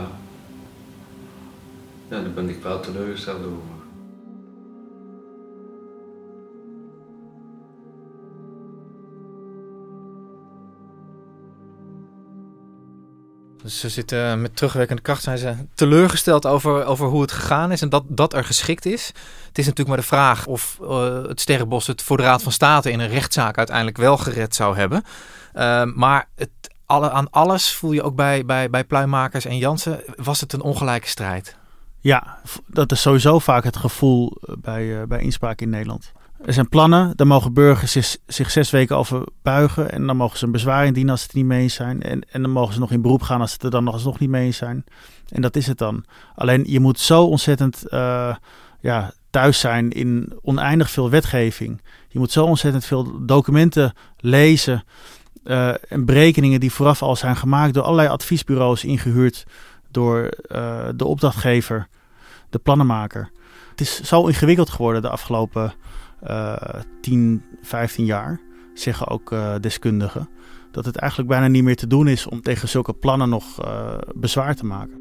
Ja, 2.09 2.21
daar 2.21 2.33
ben 2.33 2.49
ik 2.49 2.63
wel 2.63 2.81
teleurgesteld 2.81 3.45
over. 3.45 3.80
Dus 13.63 13.81
ze 13.81 13.89
zitten 13.89 14.41
met 14.41 14.57
terugwerkende 14.57 15.03
kracht 15.03 15.23
zijn 15.23 15.39
ze 15.39 15.55
teleurgesteld 15.75 16.47
over, 16.47 16.85
over 16.85 17.07
hoe 17.07 17.21
het 17.21 17.33
gegaan 17.33 17.73
is 17.73 17.83
en 17.83 17.89
dat 17.89 18.05
dat 18.09 18.35
er 18.35 18.45
geschikt 18.45 18.87
is. 18.87 19.07
Het 19.47 19.59
is 19.59 19.67
natuurlijk 19.67 19.89
maar 19.89 19.97
de 19.97 20.03
vraag 20.03 20.47
of 20.47 20.79
uh, 20.83 21.23
het 21.23 21.41
Sterrenbos 21.41 21.87
het 21.87 22.03
voor 22.03 22.17
de 22.17 22.23
Raad 22.23 22.43
van 22.43 22.53
State 22.53 22.91
in 22.91 23.01
een 23.01 23.09
rechtszaak 23.09 23.59
uiteindelijk 23.59 23.97
wel 23.97 24.17
gered 24.17 24.55
zou 24.55 24.77
hebben. 24.77 25.03
Uh, 25.55 25.85
maar 25.85 26.29
het, 26.35 26.51
alle, 26.87 27.11
aan 27.11 27.31
alles 27.31 27.75
voel 27.75 27.93
je 27.93 28.03
ook 28.03 28.15
bij, 28.15 28.45
bij, 28.45 28.71
bij 28.71 28.85
Pluimakers 28.85 29.45
en 29.45 29.57
Jansen, 29.57 30.03
was 30.17 30.41
het 30.41 30.53
een 30.53 30.63
ongelijke 30.63 31.09
strijd. 31.09 31.57
Ja, 32.01 32.39
dat 32.67 32.93
is 32.93 33.01
sowieso 33.01 33.39
vaak 33.39 33.65
het 33.65 33.77
gevoel 33.77 34.37
bij, 34.41 34.85
uh, 34.85 35.03
bij 35.03 35.21
inspraak 35.21 35.61
in 35.61 35.71
Nederland. 35.71 36.13
Er 36.45 36.53
zijn 36.53 36.69
plannen, 36.69 37.13
daar 37.17 37.27
mogen 37.27 37.53
burgers 37.53 38.19
zich, 38.27 38.51
zes 38.51 38.71
weken 38.71 38.97
over 38.97 39.25
buigen. 39.43 39.93
En 39.93 40.07
dan 40.07 40.17
mogen 40.17 40.39
ze 40.39 40.45
een 40.45 40.53
bezwaar 40.53 40.87
indienen 40.87 41.11
als 41.11 41.21
ze 41.21 41.27
het 41.27 41.37
niet 41.37 41.45
mee 41.45 41.69
zijn. 41.69 42.03
En, 42.03 42.21
en 42.31 42.43
dan 42.43 42.51
mogen 42.51 42.75
ze 42.75 42.81
nog 42.81 42.91
in 42.91 43.03
beroep 43.03 43.23
gaan 43.23 43.41
als 43.41 43.53
ze 43.53 43.59
er 43.61 43.71
dan 43.71 43.85
nog 43.85 43.95
alsnog 43.95 44.19
niet 44.19 44.31
mee 44.31 44.53
zijn. 44.53 44.85
En 45.29 45.43
dat 45.43 45.57
is 45.57 45.67
het 45.67 45.79
dan. 45.79 46.05
Alleen 46.35 46.65
je 46.67 46.81
moet 46.81 46.99
zo 46.99 47.25
ontzettend 47.25 47.85
uh, 47.89 48.35
ja, 48.81 49.13
thuis 49.31 49.61
zijn 49.61 49.91
in 49.91 50.33
oneindig 50.43 50.91
veel 50.91 51.11
wetgeving. 51.11 51.83
Je 52.09 52.19
moet 52.19 52.33
zo 52.33 52.45
ontzettend 52.45 52.85
veel 52.85 53.27
documenten 53.27 53.93
lezen. 54.19 54.85
Uh, 55.45 55.69
en 55.89 56.05
berekeningen 56.05 56.61
die 56.61 56.73
vooraf 56.73 57.03
al 57.03 57.17
zijn 57.17 57.37
gemaakt 57.37 57.75
door 57.75 57.83
allerlei 57.83 58.09
adviesbureaus 58.09 58.85
ingehuurd 58.85 59.47
door 59.91 60.31
uh, 60.49 60.89
de 60.95 61.05
opdrachtgever, 61.05 61.89
de 62.51 62.59
plannenmaker. 62.59 63.31
Het 63.71 63.81
is 63.81 64.01
zo 64.01 64.27
ingewikkeld 64.27 64.71
geworden 64.71 65.03
de 65.03 65.09
afgelopen 65.09 65.75
10, 67.01 67.43
15 67.63 68.05
jaar. 68.05 68.41
zeggen 68.75 69.09
ook 69.09 69.35
deskundigen. 69.61 70.29
Dat 70.71 70.85
het 70.85 70.97
eigenlijk 70.97 71.31
bijna 71.31 71.47
niet 71.47 71.65
meer 71.65 71.77
te 71.77 71.87
doen 71.87 72.09
is 72.09 72.27
om 72.27 72.43
tegen 72.43 72.69
zulke 72.69 72.93
plannen 72.93 73.29
nog 73.29 73.45
bezwaar 74.15 74.55
te 74.55 74.67
maken. 74.67 75.01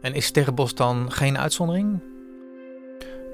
En 0.00 0.14
is 0.14 0.26
Sterrenbos 0.26 0.74
dan 0.74 1.12
geen 1.12 1.38
uitzondering? 1.38 2.00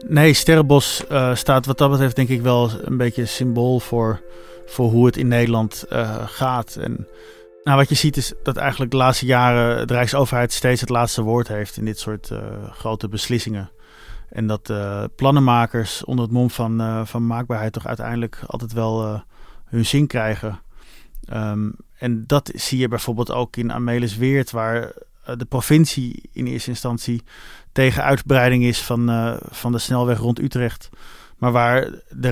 Nee, 0.07 0.33
Sterrenbos 0.33 1.05
uh, 1.11 1.35
staat 1.35 1.67
wat 1.67 1.79
dat 1.79 1.91
betreft 1.91 2.17
denk 2.17 2.29
ik 2.29 2.43
wel 2.43 2.71
een 2.81 2.97
beetje 2.97 3.27
symbool 3.27 3.81
voor, 3.81 4.21
voor 4.67 4.91
hoe 4.91 5.07
het 5.07 5.17
in 5.17 5.29
Nederland 5.29 5.85
uh, 5.93 6.17
gaat. 6.27 6.77
En 6.77 7.07
nou, 7.63 7.77
wat 7.77 7.89
je 7.89 7.95
ziet 7.95 8.17
is 8.17 8.33
dat 8.43 8.57
eigenlijk 8.57 8.91
de 8.91 8.97
laatste 8.97 9.27
jaren 9.27 9.87
de 9.87 9.95
Rijksoverheid 9.95 10.53
steeds 10.53 10.81
het 10.81 10.91
laatste 10.91 11.23
woord 11.23 11.49
heeft 11.49 11.77
in 11.77 11.85
dit 11.85 11.99
soort 11.99 12.31
uh, 12.31 12.39
grote 12.71 13.09
beslissingen. 13.09 13.71
En 14.31 14.47
dat 14.47 14.73
plannenmakers 15.17 16.05
onder 16.05 16.25
het 16.25 16.35
mom 16.35 16.51
van, 16.51 17.07
van 17.07 17.27
maakbaarheid 17.27 17.73
toch 17.73 17.87
uiteindelijk 17.87 18.43
altijd 18.47 18.73
wel 18.73 19.23
hun 19.65 19.87
zin 19.87 20.07
krijgen. 20.07 20.61
Um, 21.33 21.75
en 21.99 22.27
dat 22.27 22.51
zie 22.55 22.79
je 22.79 22.89
bijvoorbeeld 22.89 23.33
ook 23.33 23.57
in 23.57 23.73
Amelis 23.73 24.17
Weert, 24.17 24.51
waar 24.51 24.93
de 25.37 25.45
provincie 25.45 26.29
in 26.33 26.47
eerste 26.47 26.71
instantie 26.71 27.23
tegen 27.73 28.03
uitbreiding 28.03 28.65
is 28.65 28.83
van, 28.83 29.39
van 29.51 29.73
de 29.73 29.79
snelweg 29.79 30.19
rond 30.19 30.41
Utrecht. 30.41 30.89
Maar 31.37 31.53
waar 31.53 31.91
de 32.09 32.29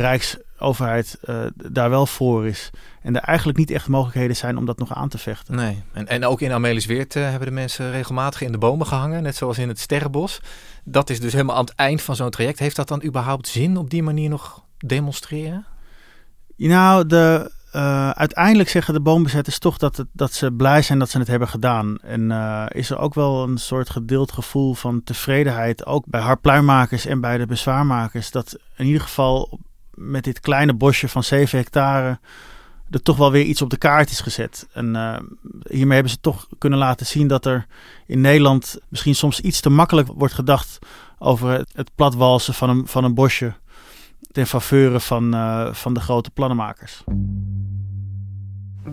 Rijksoverheid 0.59 1.19
uh, 1.25 1.71
daar 1.73 1.91
wel 1.91 2.07
voor 2.07 2.47
is. 2.47 2.71
En 3.03 3.17
er 3.17 3.23
eigenlijk 3.23 3.59
niet 3.59 3.71
echt 3.71 3.89
mogelijkheden 3.89 4.37
zijn 4.37 4.57
om 4.59 4.67
dat 4.67 4.79
nog 4.79 4.95
aan 4.95 5.09
te 5.09 5.19
vechten. 5.19 5.55
Nee, 5.55 5.83
en, 5.93 6.07
en 6.09 6.25
ook 6.25 6.41
in 6.41 6.53
Amelisweert 6.53 7.15
uh, 7.15 7.23
hebben 7.23 7.49
de 7.49 7.55
mensen 7.55 7.91
regelmatig 7.91 8.41
in 8.41 8.53
de 8.53 8.59
bomen 8.59 8.87
gehangen. 8.87 9.23
Net 9.23 9.37
zoals 9.37 9.59
in 9.59 9.69
het 9.69 9.79
Sterrenbos. 9.79 10.41
Dat 10.85 11.11
is 11.11 11.21
dus 11.21 11.33
helemaal 11.33 11.57
aan 11.57 11.65
het 11.65 11.75
eind 11.75 12.03
van 12.03 12.17
zo'n 12.17 12.31
traject. 12.31 12.59
Heeft 12.59 12.77
dat 12.77 12.89
dan 12.89 13.05
überhaupt 13.05 13.49
zin 13.49 13.77
op 13.77 13.91
die 13.91 14.03
manier 14.03 14.29
nog 14.29 14.65
demonstreren? 14.79 15.67
Nou, 16.57 17.07
de, 17.07 17.51
uh, 17.77 18.11
uiteindelijk 18.11 18.69
zeggen 18.69 18.95
de 18.95 19.01
boombezetters 19.01 19.59
toch 19.59 19.79
dat, 19.79 19.97
het, 19.97 20.07
dat 20.13 20.33
ze 20.33 20.53
blij 20.53 20.83
zijn 20.83 20.99
dat 20.99 21.11
ze 21.11 21.19
het 21.19 21.27
hebben 21.27 21.49
gedaan. 21.49 21.99
En 22.03 22.31
uh, 22.31 22.67
is 22.69 22.91
er 22.91 22.99
ook 22.99 23.15
wel 23.15 23.43
een 23.43 23.59
soort 23.59 23.91
gedeeld 23.91 24.33
gevoel 24.33 24.75
van 24.75 25.03
tevredenheid, 25.05 25.87
ook 25.87 26.05
bij 26.07 26.21
harpluimmakers 26.21 27.07
en 27.07 27.21
bij 27.21 27.39
de 27.39 27.47
bezwaarmakers, 27.47 28.31
dat 28.31 28.59
in 28.77 28.87
ieder 28.87 29.01
geval 29.01 29.59
met 29.97 30.25
dit 30.25 30.41
kleine 30.41 30.75
bosje 30.75 31.09
van 31.09 31.23
7 31.23 31.59
hectare 31.59 32.19
er 32.91 33.03
toch 33.03 33.17
wel 33.17 33.31
weer 33.31 33.45
iets 33.45 33.63
op 33.63 33.71
de 33.71 33.77
kaart 33.77 34.11
is 34.11 34.21
gezet. 34.21 34.67
En 34.73 34.95
uh, 34.95 35.19
hiermee 35.69 35.95
hebben 35.95 36.13
ze 36.13 36.21
toch 36.21 36.47
kunnen 36.59 36.79
laten 36.79 37.07
zien 37.07 37.29
dat 37.29 37.47
er 37.47 37.67
in 38.07 38.21
Nederland 38.21 38.79
misschien 38.89 39.15
soms 39.15 39.41
iets 39.41 39.61
te 39.61 39.71
makkelijk 39.71 40.09
wordt 40.15 40.35
gedacht 40.35 40.79
over 41.19 41.65
het, 41.73 41.91
platwalsen 41.95 42.55
van 42.55 42.71
een, 42.71 42.87
van 42.87 43.05
een 43.05 43.15
bosje 43.15 43.55
ten 44.33 44.47
faveur 44.47 45.01
van, 45.01 45.35
uh, 45.35 45.73
van 45.73 45.95
de 45.95 46.01
grote 46.01 46.31
plannenmakers. 46.31 47.05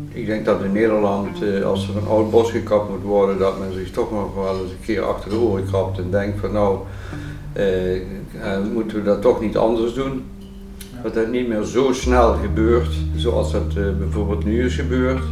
Ik 0.09 0.25
denk 0.25 0.45
dat 0.45 0.61
in 0.61 0.71
Nederland, 0.71 1.41
eh, 1.41 1.63
als 1.63 1.87
er 1.87 1.97
een 1.97 2.07
oud 2.07 2.31
bos 2.31 2.51
gekapt 2.51 2.89
moet 2.89 3.01
worden, 3.01 3.37
dat 3.37 3.59
men 3.59 3.73
zich 3.73 3.91
toch 3.91 4.11
nog 4.11 4.35
wel 4.35 4.61
eens 4.61 4.71
een 4.71 4.85
keer 4.85 5.01
achter 5.01 5.29
de 5.29 5.37
oren 5.37 5.65
krabt 5.65 5.97
en 5.97 6.11
denkt 6.11 6.39
van 6.39 6.51
nou, 6.51 6.79
eh, 7.53 7.95
eh, 7.95 8.01
moeten 8.73 8.97
we 8.97 9.03
dat 9.03 9.21
toch 9.21 9.41
niet 9.41 9.57
anders 9.57 9.93
doen. 9.93 10.23
Dat 11.03 11.15
het 11.15 11.31
niet 11.31 11.47
meer 11.47 11.63
zo 11.63 11.93
snel 11.93 12.33
gebeurt, 12.33 12.93
zoals 13.15 13.51
dat 13.51 13.67
eh, 13.75 13.83
bijvoorbeeld 13.99 14.43
nu 14.43 14.65
is 14.65 14.75
gebeurd. 14.75 15.23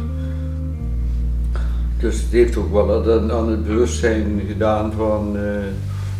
Dus 2.00 2.20
het 2.20 2.30
heeft 2.30 2.56
ook 2.56 2.72
wel 2.72 3.04
aan 3.30 3.48
het 3.50 3.66
bewustzijn 3.66 4.42
gedaan 4.48 4.92
van 4.92 5.36
eh, 5.36 5.42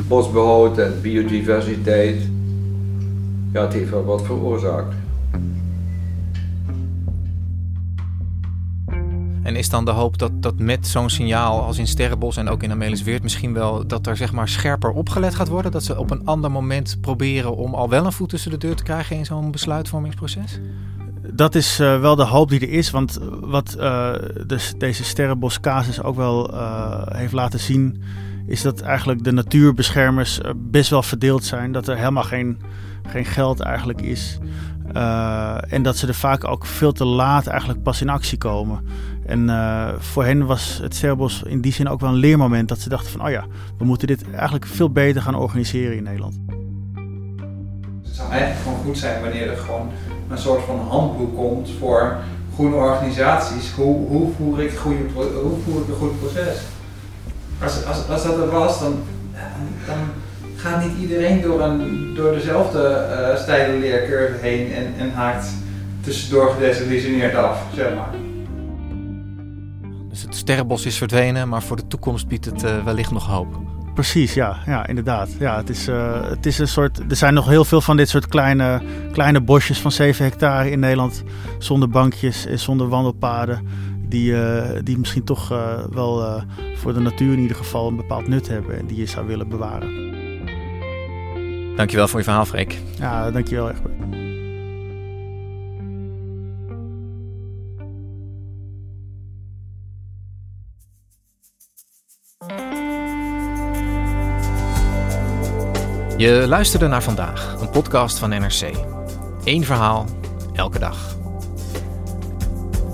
bosbehoud 0.08 0.78
en 0.78 0.98
biodiversiteit. 1.02 2.16
Ja, 3.52 3.62
het 3.62 3.72
heeft 3.72 3.90
wel 3.90 4.04
wat 4.04 4.22
veroorzaakt. 4.22 4.94
Is 9.62 9.68
dan 9.68 9.84
de 9.84 9.90
hoop 9.90 10.18
dat, 10.18 10.42
dat 10.42 10.58
met 10.58 10.86
zo'n 10.86 11.10
signaal 11.10 11.62
als 11.62 11.78
in 11.78 11.86
Sterrenbos 11.86 12.36
en 12.36 12.48
ook 12.48 12.62
in 12.62 12.70
Amelisweert 12.70 13.22
misschien 13.22 13.52
wel 13.52 13.86
dat 13.86 14.06
er 14.06 14.16
zeg 14.16 14.32
maar 14.32 14.48
scherper 14.48 14.90
opgelet 14.90 15.34
gaat 15.34 15.48
worden? 15.48 15.72
Dat 15.72 15.84
ze 15.84 15.98
op 15.98 16.10
een 16.10 16.24
ander 16.24 16.50
moment 16.50 16.96
proberen 17.00 17.56
om 17.56 17.74
al 17.74 17.88
wel 17.88 18.06
een 18.06 18.12
voet 18.12 18.28
tussen 18.28 18.50
de 18.50 18.56
deur 18.56 18.74
te 18.74 18.82
krijgen 18.82 19.16
in 19.16 19.24
zo'n 19.24 19.50
besluitvormingsproces? 19.50 20.60
Dat 21.32 21.54
is 21.54 21.80
uh, 21.80 22.00
wel 22.00 22.16
de 22.16 22.24
hoop 22.24 22.48
die 22.48 22.60
er 22.60 22.70
is. 22.70 22.90
Want 22.90 23.18
wat 23.40 23.76
uh, 23.78 24.12
dus 24.46 24.74
deze 24.78 25.04
Sterrenbos-casus 25.04 26.02
ook 26.02 26.16
wel 26.16 26.50
heeft 27.12 27.32
laten 27.32 27.60
zien, 27.60 28.02
is 28.46 28.62
dat 28.62 28.80
eigenlijk 28.80 29.24
de 29.24 29.32
natuurbeschermers 29.32 30.40
best 30.56 30.90
wel 30.90 31.02
verdeeld 31.02 31.44
zijn. 31.44 31.72
Dat 31.72 31.88
er 31.88 31.96
helemaal 31.96 32.22
geen, 32.22 32.58
geen 33.06 33.24
geld 33.24 33.60
eigenlijk 33.60 34.00
is. 34.00 34.38
en 35.68 35.82
dat 35.82 35.96
ze 35.96 36.06
er 36.06 36.14
vaak 36.14 36.48
ook 36.48 36.66
veel 36.66 36.92
te 36.92 37.04
laat 37.04 37.46
eigenlijk 37.46 37.82
pas 37.82 38.00
in 38.00 38.08
actie 38.08 38.38
komen. 38.38 38.80
En 39.26 39.48
uh, 39.48 39.88
voor 39.98 40.24
hen 40.24 40.46
was 40.46 40.78
het 40.82 40.94
Sterrenbos 40.94 41.42
in 41.42 41.60
die 41.60 41.72
zin 41.72 41.88
ook 41.88 42.00
wel 42.00 42.10
een 42.10 42.16
leermoment. 42.16 42.68
Dat 42.68 42.78
ze 42.78 42.88
dachten 42.88 43.10
van, 43.10 43.24
oh 43.24 43.30
ja, 43.30 43.44
we 43.78 43.84
moeten 43.84 44.06
dit 44.06 44.30
eigenlijk 44.30 44.66
veel 44.66 44.90
beter 44.90 45.22
gaan 45.22 45.34
organiseren 45.34 45.96
in 45.96 46.02
Nederland. 46.02 46.38
Het 48.02 48.14
zou 48.14 48.30
eigenlijk 48.30 48.62
gewoon 48.62 48.78
goed 48.84 48.98
zijn 48.98 49.22
wanneer 49.22 49.50
er 49.50 49.56
gewoon 49.56 49.90
een 50.28 50.38
soort 50.38 50.62
van 50.62 50.80
handboek 50.88 51.36
komt 51.36 51.70
voor 51.78 52.16
groene 52.54 52.76
organisaties. 52.76 53.72
Hoe, 53.72 54.08
hoe, 54.08 54.32
voer, 54.36 54.62
ik 54.62 54.76
goede, 54.76 54.98
hoe 55.14 55.58
voer 55.64 55.80
ik 55.80 55.88
een 55.88 55.94
goed 55.94 56.18
proces? 56.20 56.60
Als, 57.62 57.84
als, 57.84 58.08
als 58.08 58.22
dat 58.22 58.38
er 58.38 58.50
was, 58.50 58.80
dan, 58.80 59.02
dan 59.86 59.96
gaat 60.56 60.84
niet 60.84 60.98
iedereen 61.00 61.40
door, 61.40 61.60
een, 61.60 62.12
door 62.14 62.32
dezelfde 62.32 63.06
uh, 63.10 63.40
steile 63.42 63.78
leercurve 63.78 64.46
heen 64.46 64.72
en, 64.72 64.94
en 64.98 65.12
haakt 65.12 65.46
tussendoor 66.00 66.50
gedesillusioneerd 66.50 67.34
af, 67.34 67.58
zeg 67.74 67.94
maar. 67.94 68.21
Dus 70.12 70.22
het 70.22 70.36
sterrenbos 70.36 70.86
is 70.86 70.96
verdwenen, 70.96 71.48
maar 71.48 71.62
voor 71.62 71.76
de 71.76 71.86
toekomst 71.86 72.28
biedt 72.28 72.44
het 72.44 72.62
uh, 72.62 72.84
wellicht 72.84 73.10
nog 73.10 73.26
hoop. 73.26 73.60
Precies, 73.94 74.34
ja, 74.34 74.58
ja 74.66 74.86
inderdaad. 74.86 75.30
Ja, 75.38 75.56
het, 75.56 75.68
is, 75.68 75.88
uh, 75.88 76.28
het 76.28 76.46
is 76.46 76.58
een 76.58 76.68
soort. 76.68 76.98
Er 77.10 77.16
zijn 77.16 77.34
nog 77.34 77.48
heel 77.48 77.64
veel 77.64 77.80
van 77.80 77.96
dit 77.96 78.08
soort 78.08 78.26
kleine, 78.26 78.82
kleine 79.12 79.40
bosjes 79.40 79.80
van 79.80 79.92
7 79.92 80.24
hectare 80.24 80.70
in 80.70 80.78
Nederland. 80.78 81.22
Zonder 81.58 81.88
bankjes 81.88 82.46
en 82.46 82.58
zonder 82.58 82.88
wandelpaden. 82.88 83.66
Die, 84.08 84.32
uh, 84.32 84.62
die 84.82 84.98
misschien 84.98 85.24
toch 85.24 85.48
wel 85.90 86.42
voor 86.74 86.94
de 86.94 87.00
natuur 87.00 87.32
in 87.32 87.38
ieder 87.38 87.56
geval 87.56 87.88
een 87.88 87.96
bepaald 87.96 88.28
nut 88.28 88.48
hebben. 88.48 88.78
En 88.78 88.86
die 88.86 88.96
je 88.96 89.06
zou 89.06 89.26
willen 89.26 89.48
bewaren. 89.48 90.10
Dankjewel 91.76 92.08
voor 92.08 92.18
je 92.18 92.24
verhaal, 92.24 92.44
Freek. 92.44 92.78
Ja, 92.98 93.30
dankjewel, 93.30 93.70
Egbert. 93.70 94.21
Je 106.22 106.44
luisterde 106.48 106.86
naar 106.86 107.02
vandaag, 107.02 107.56
een 107.60 107.70
podcast 107.70 108.18
van 108.18 108.28
NRC. 108.28 108.70
Eén 109.44 109.64
verhaal, 109.64 110.06
elke 110.52 110.78
dag. 110.78 111.16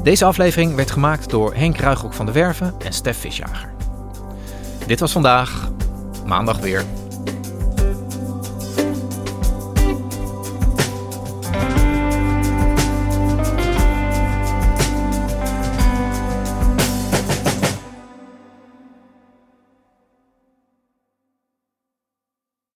Deze 0.02 0.24
aflevering 0.24 0.74
werd 0.74 0.90
gemaakt 0.90 1.30
door 1.30 1.54
Henk 1.54 1.76
Ruigrok 1.76 2.14
van 2.14 2.26
de 2.26 2.32
Werven 2.32 2.74
en 2.78 2.92
Stef 2.92 3.18
Visjager. 3.18 3.72
Dit 4.86 5.00
was 5.00 5.12
vandaag, 5.12 5.70
maandag 6.26 6.58
weer. 6.58 6.84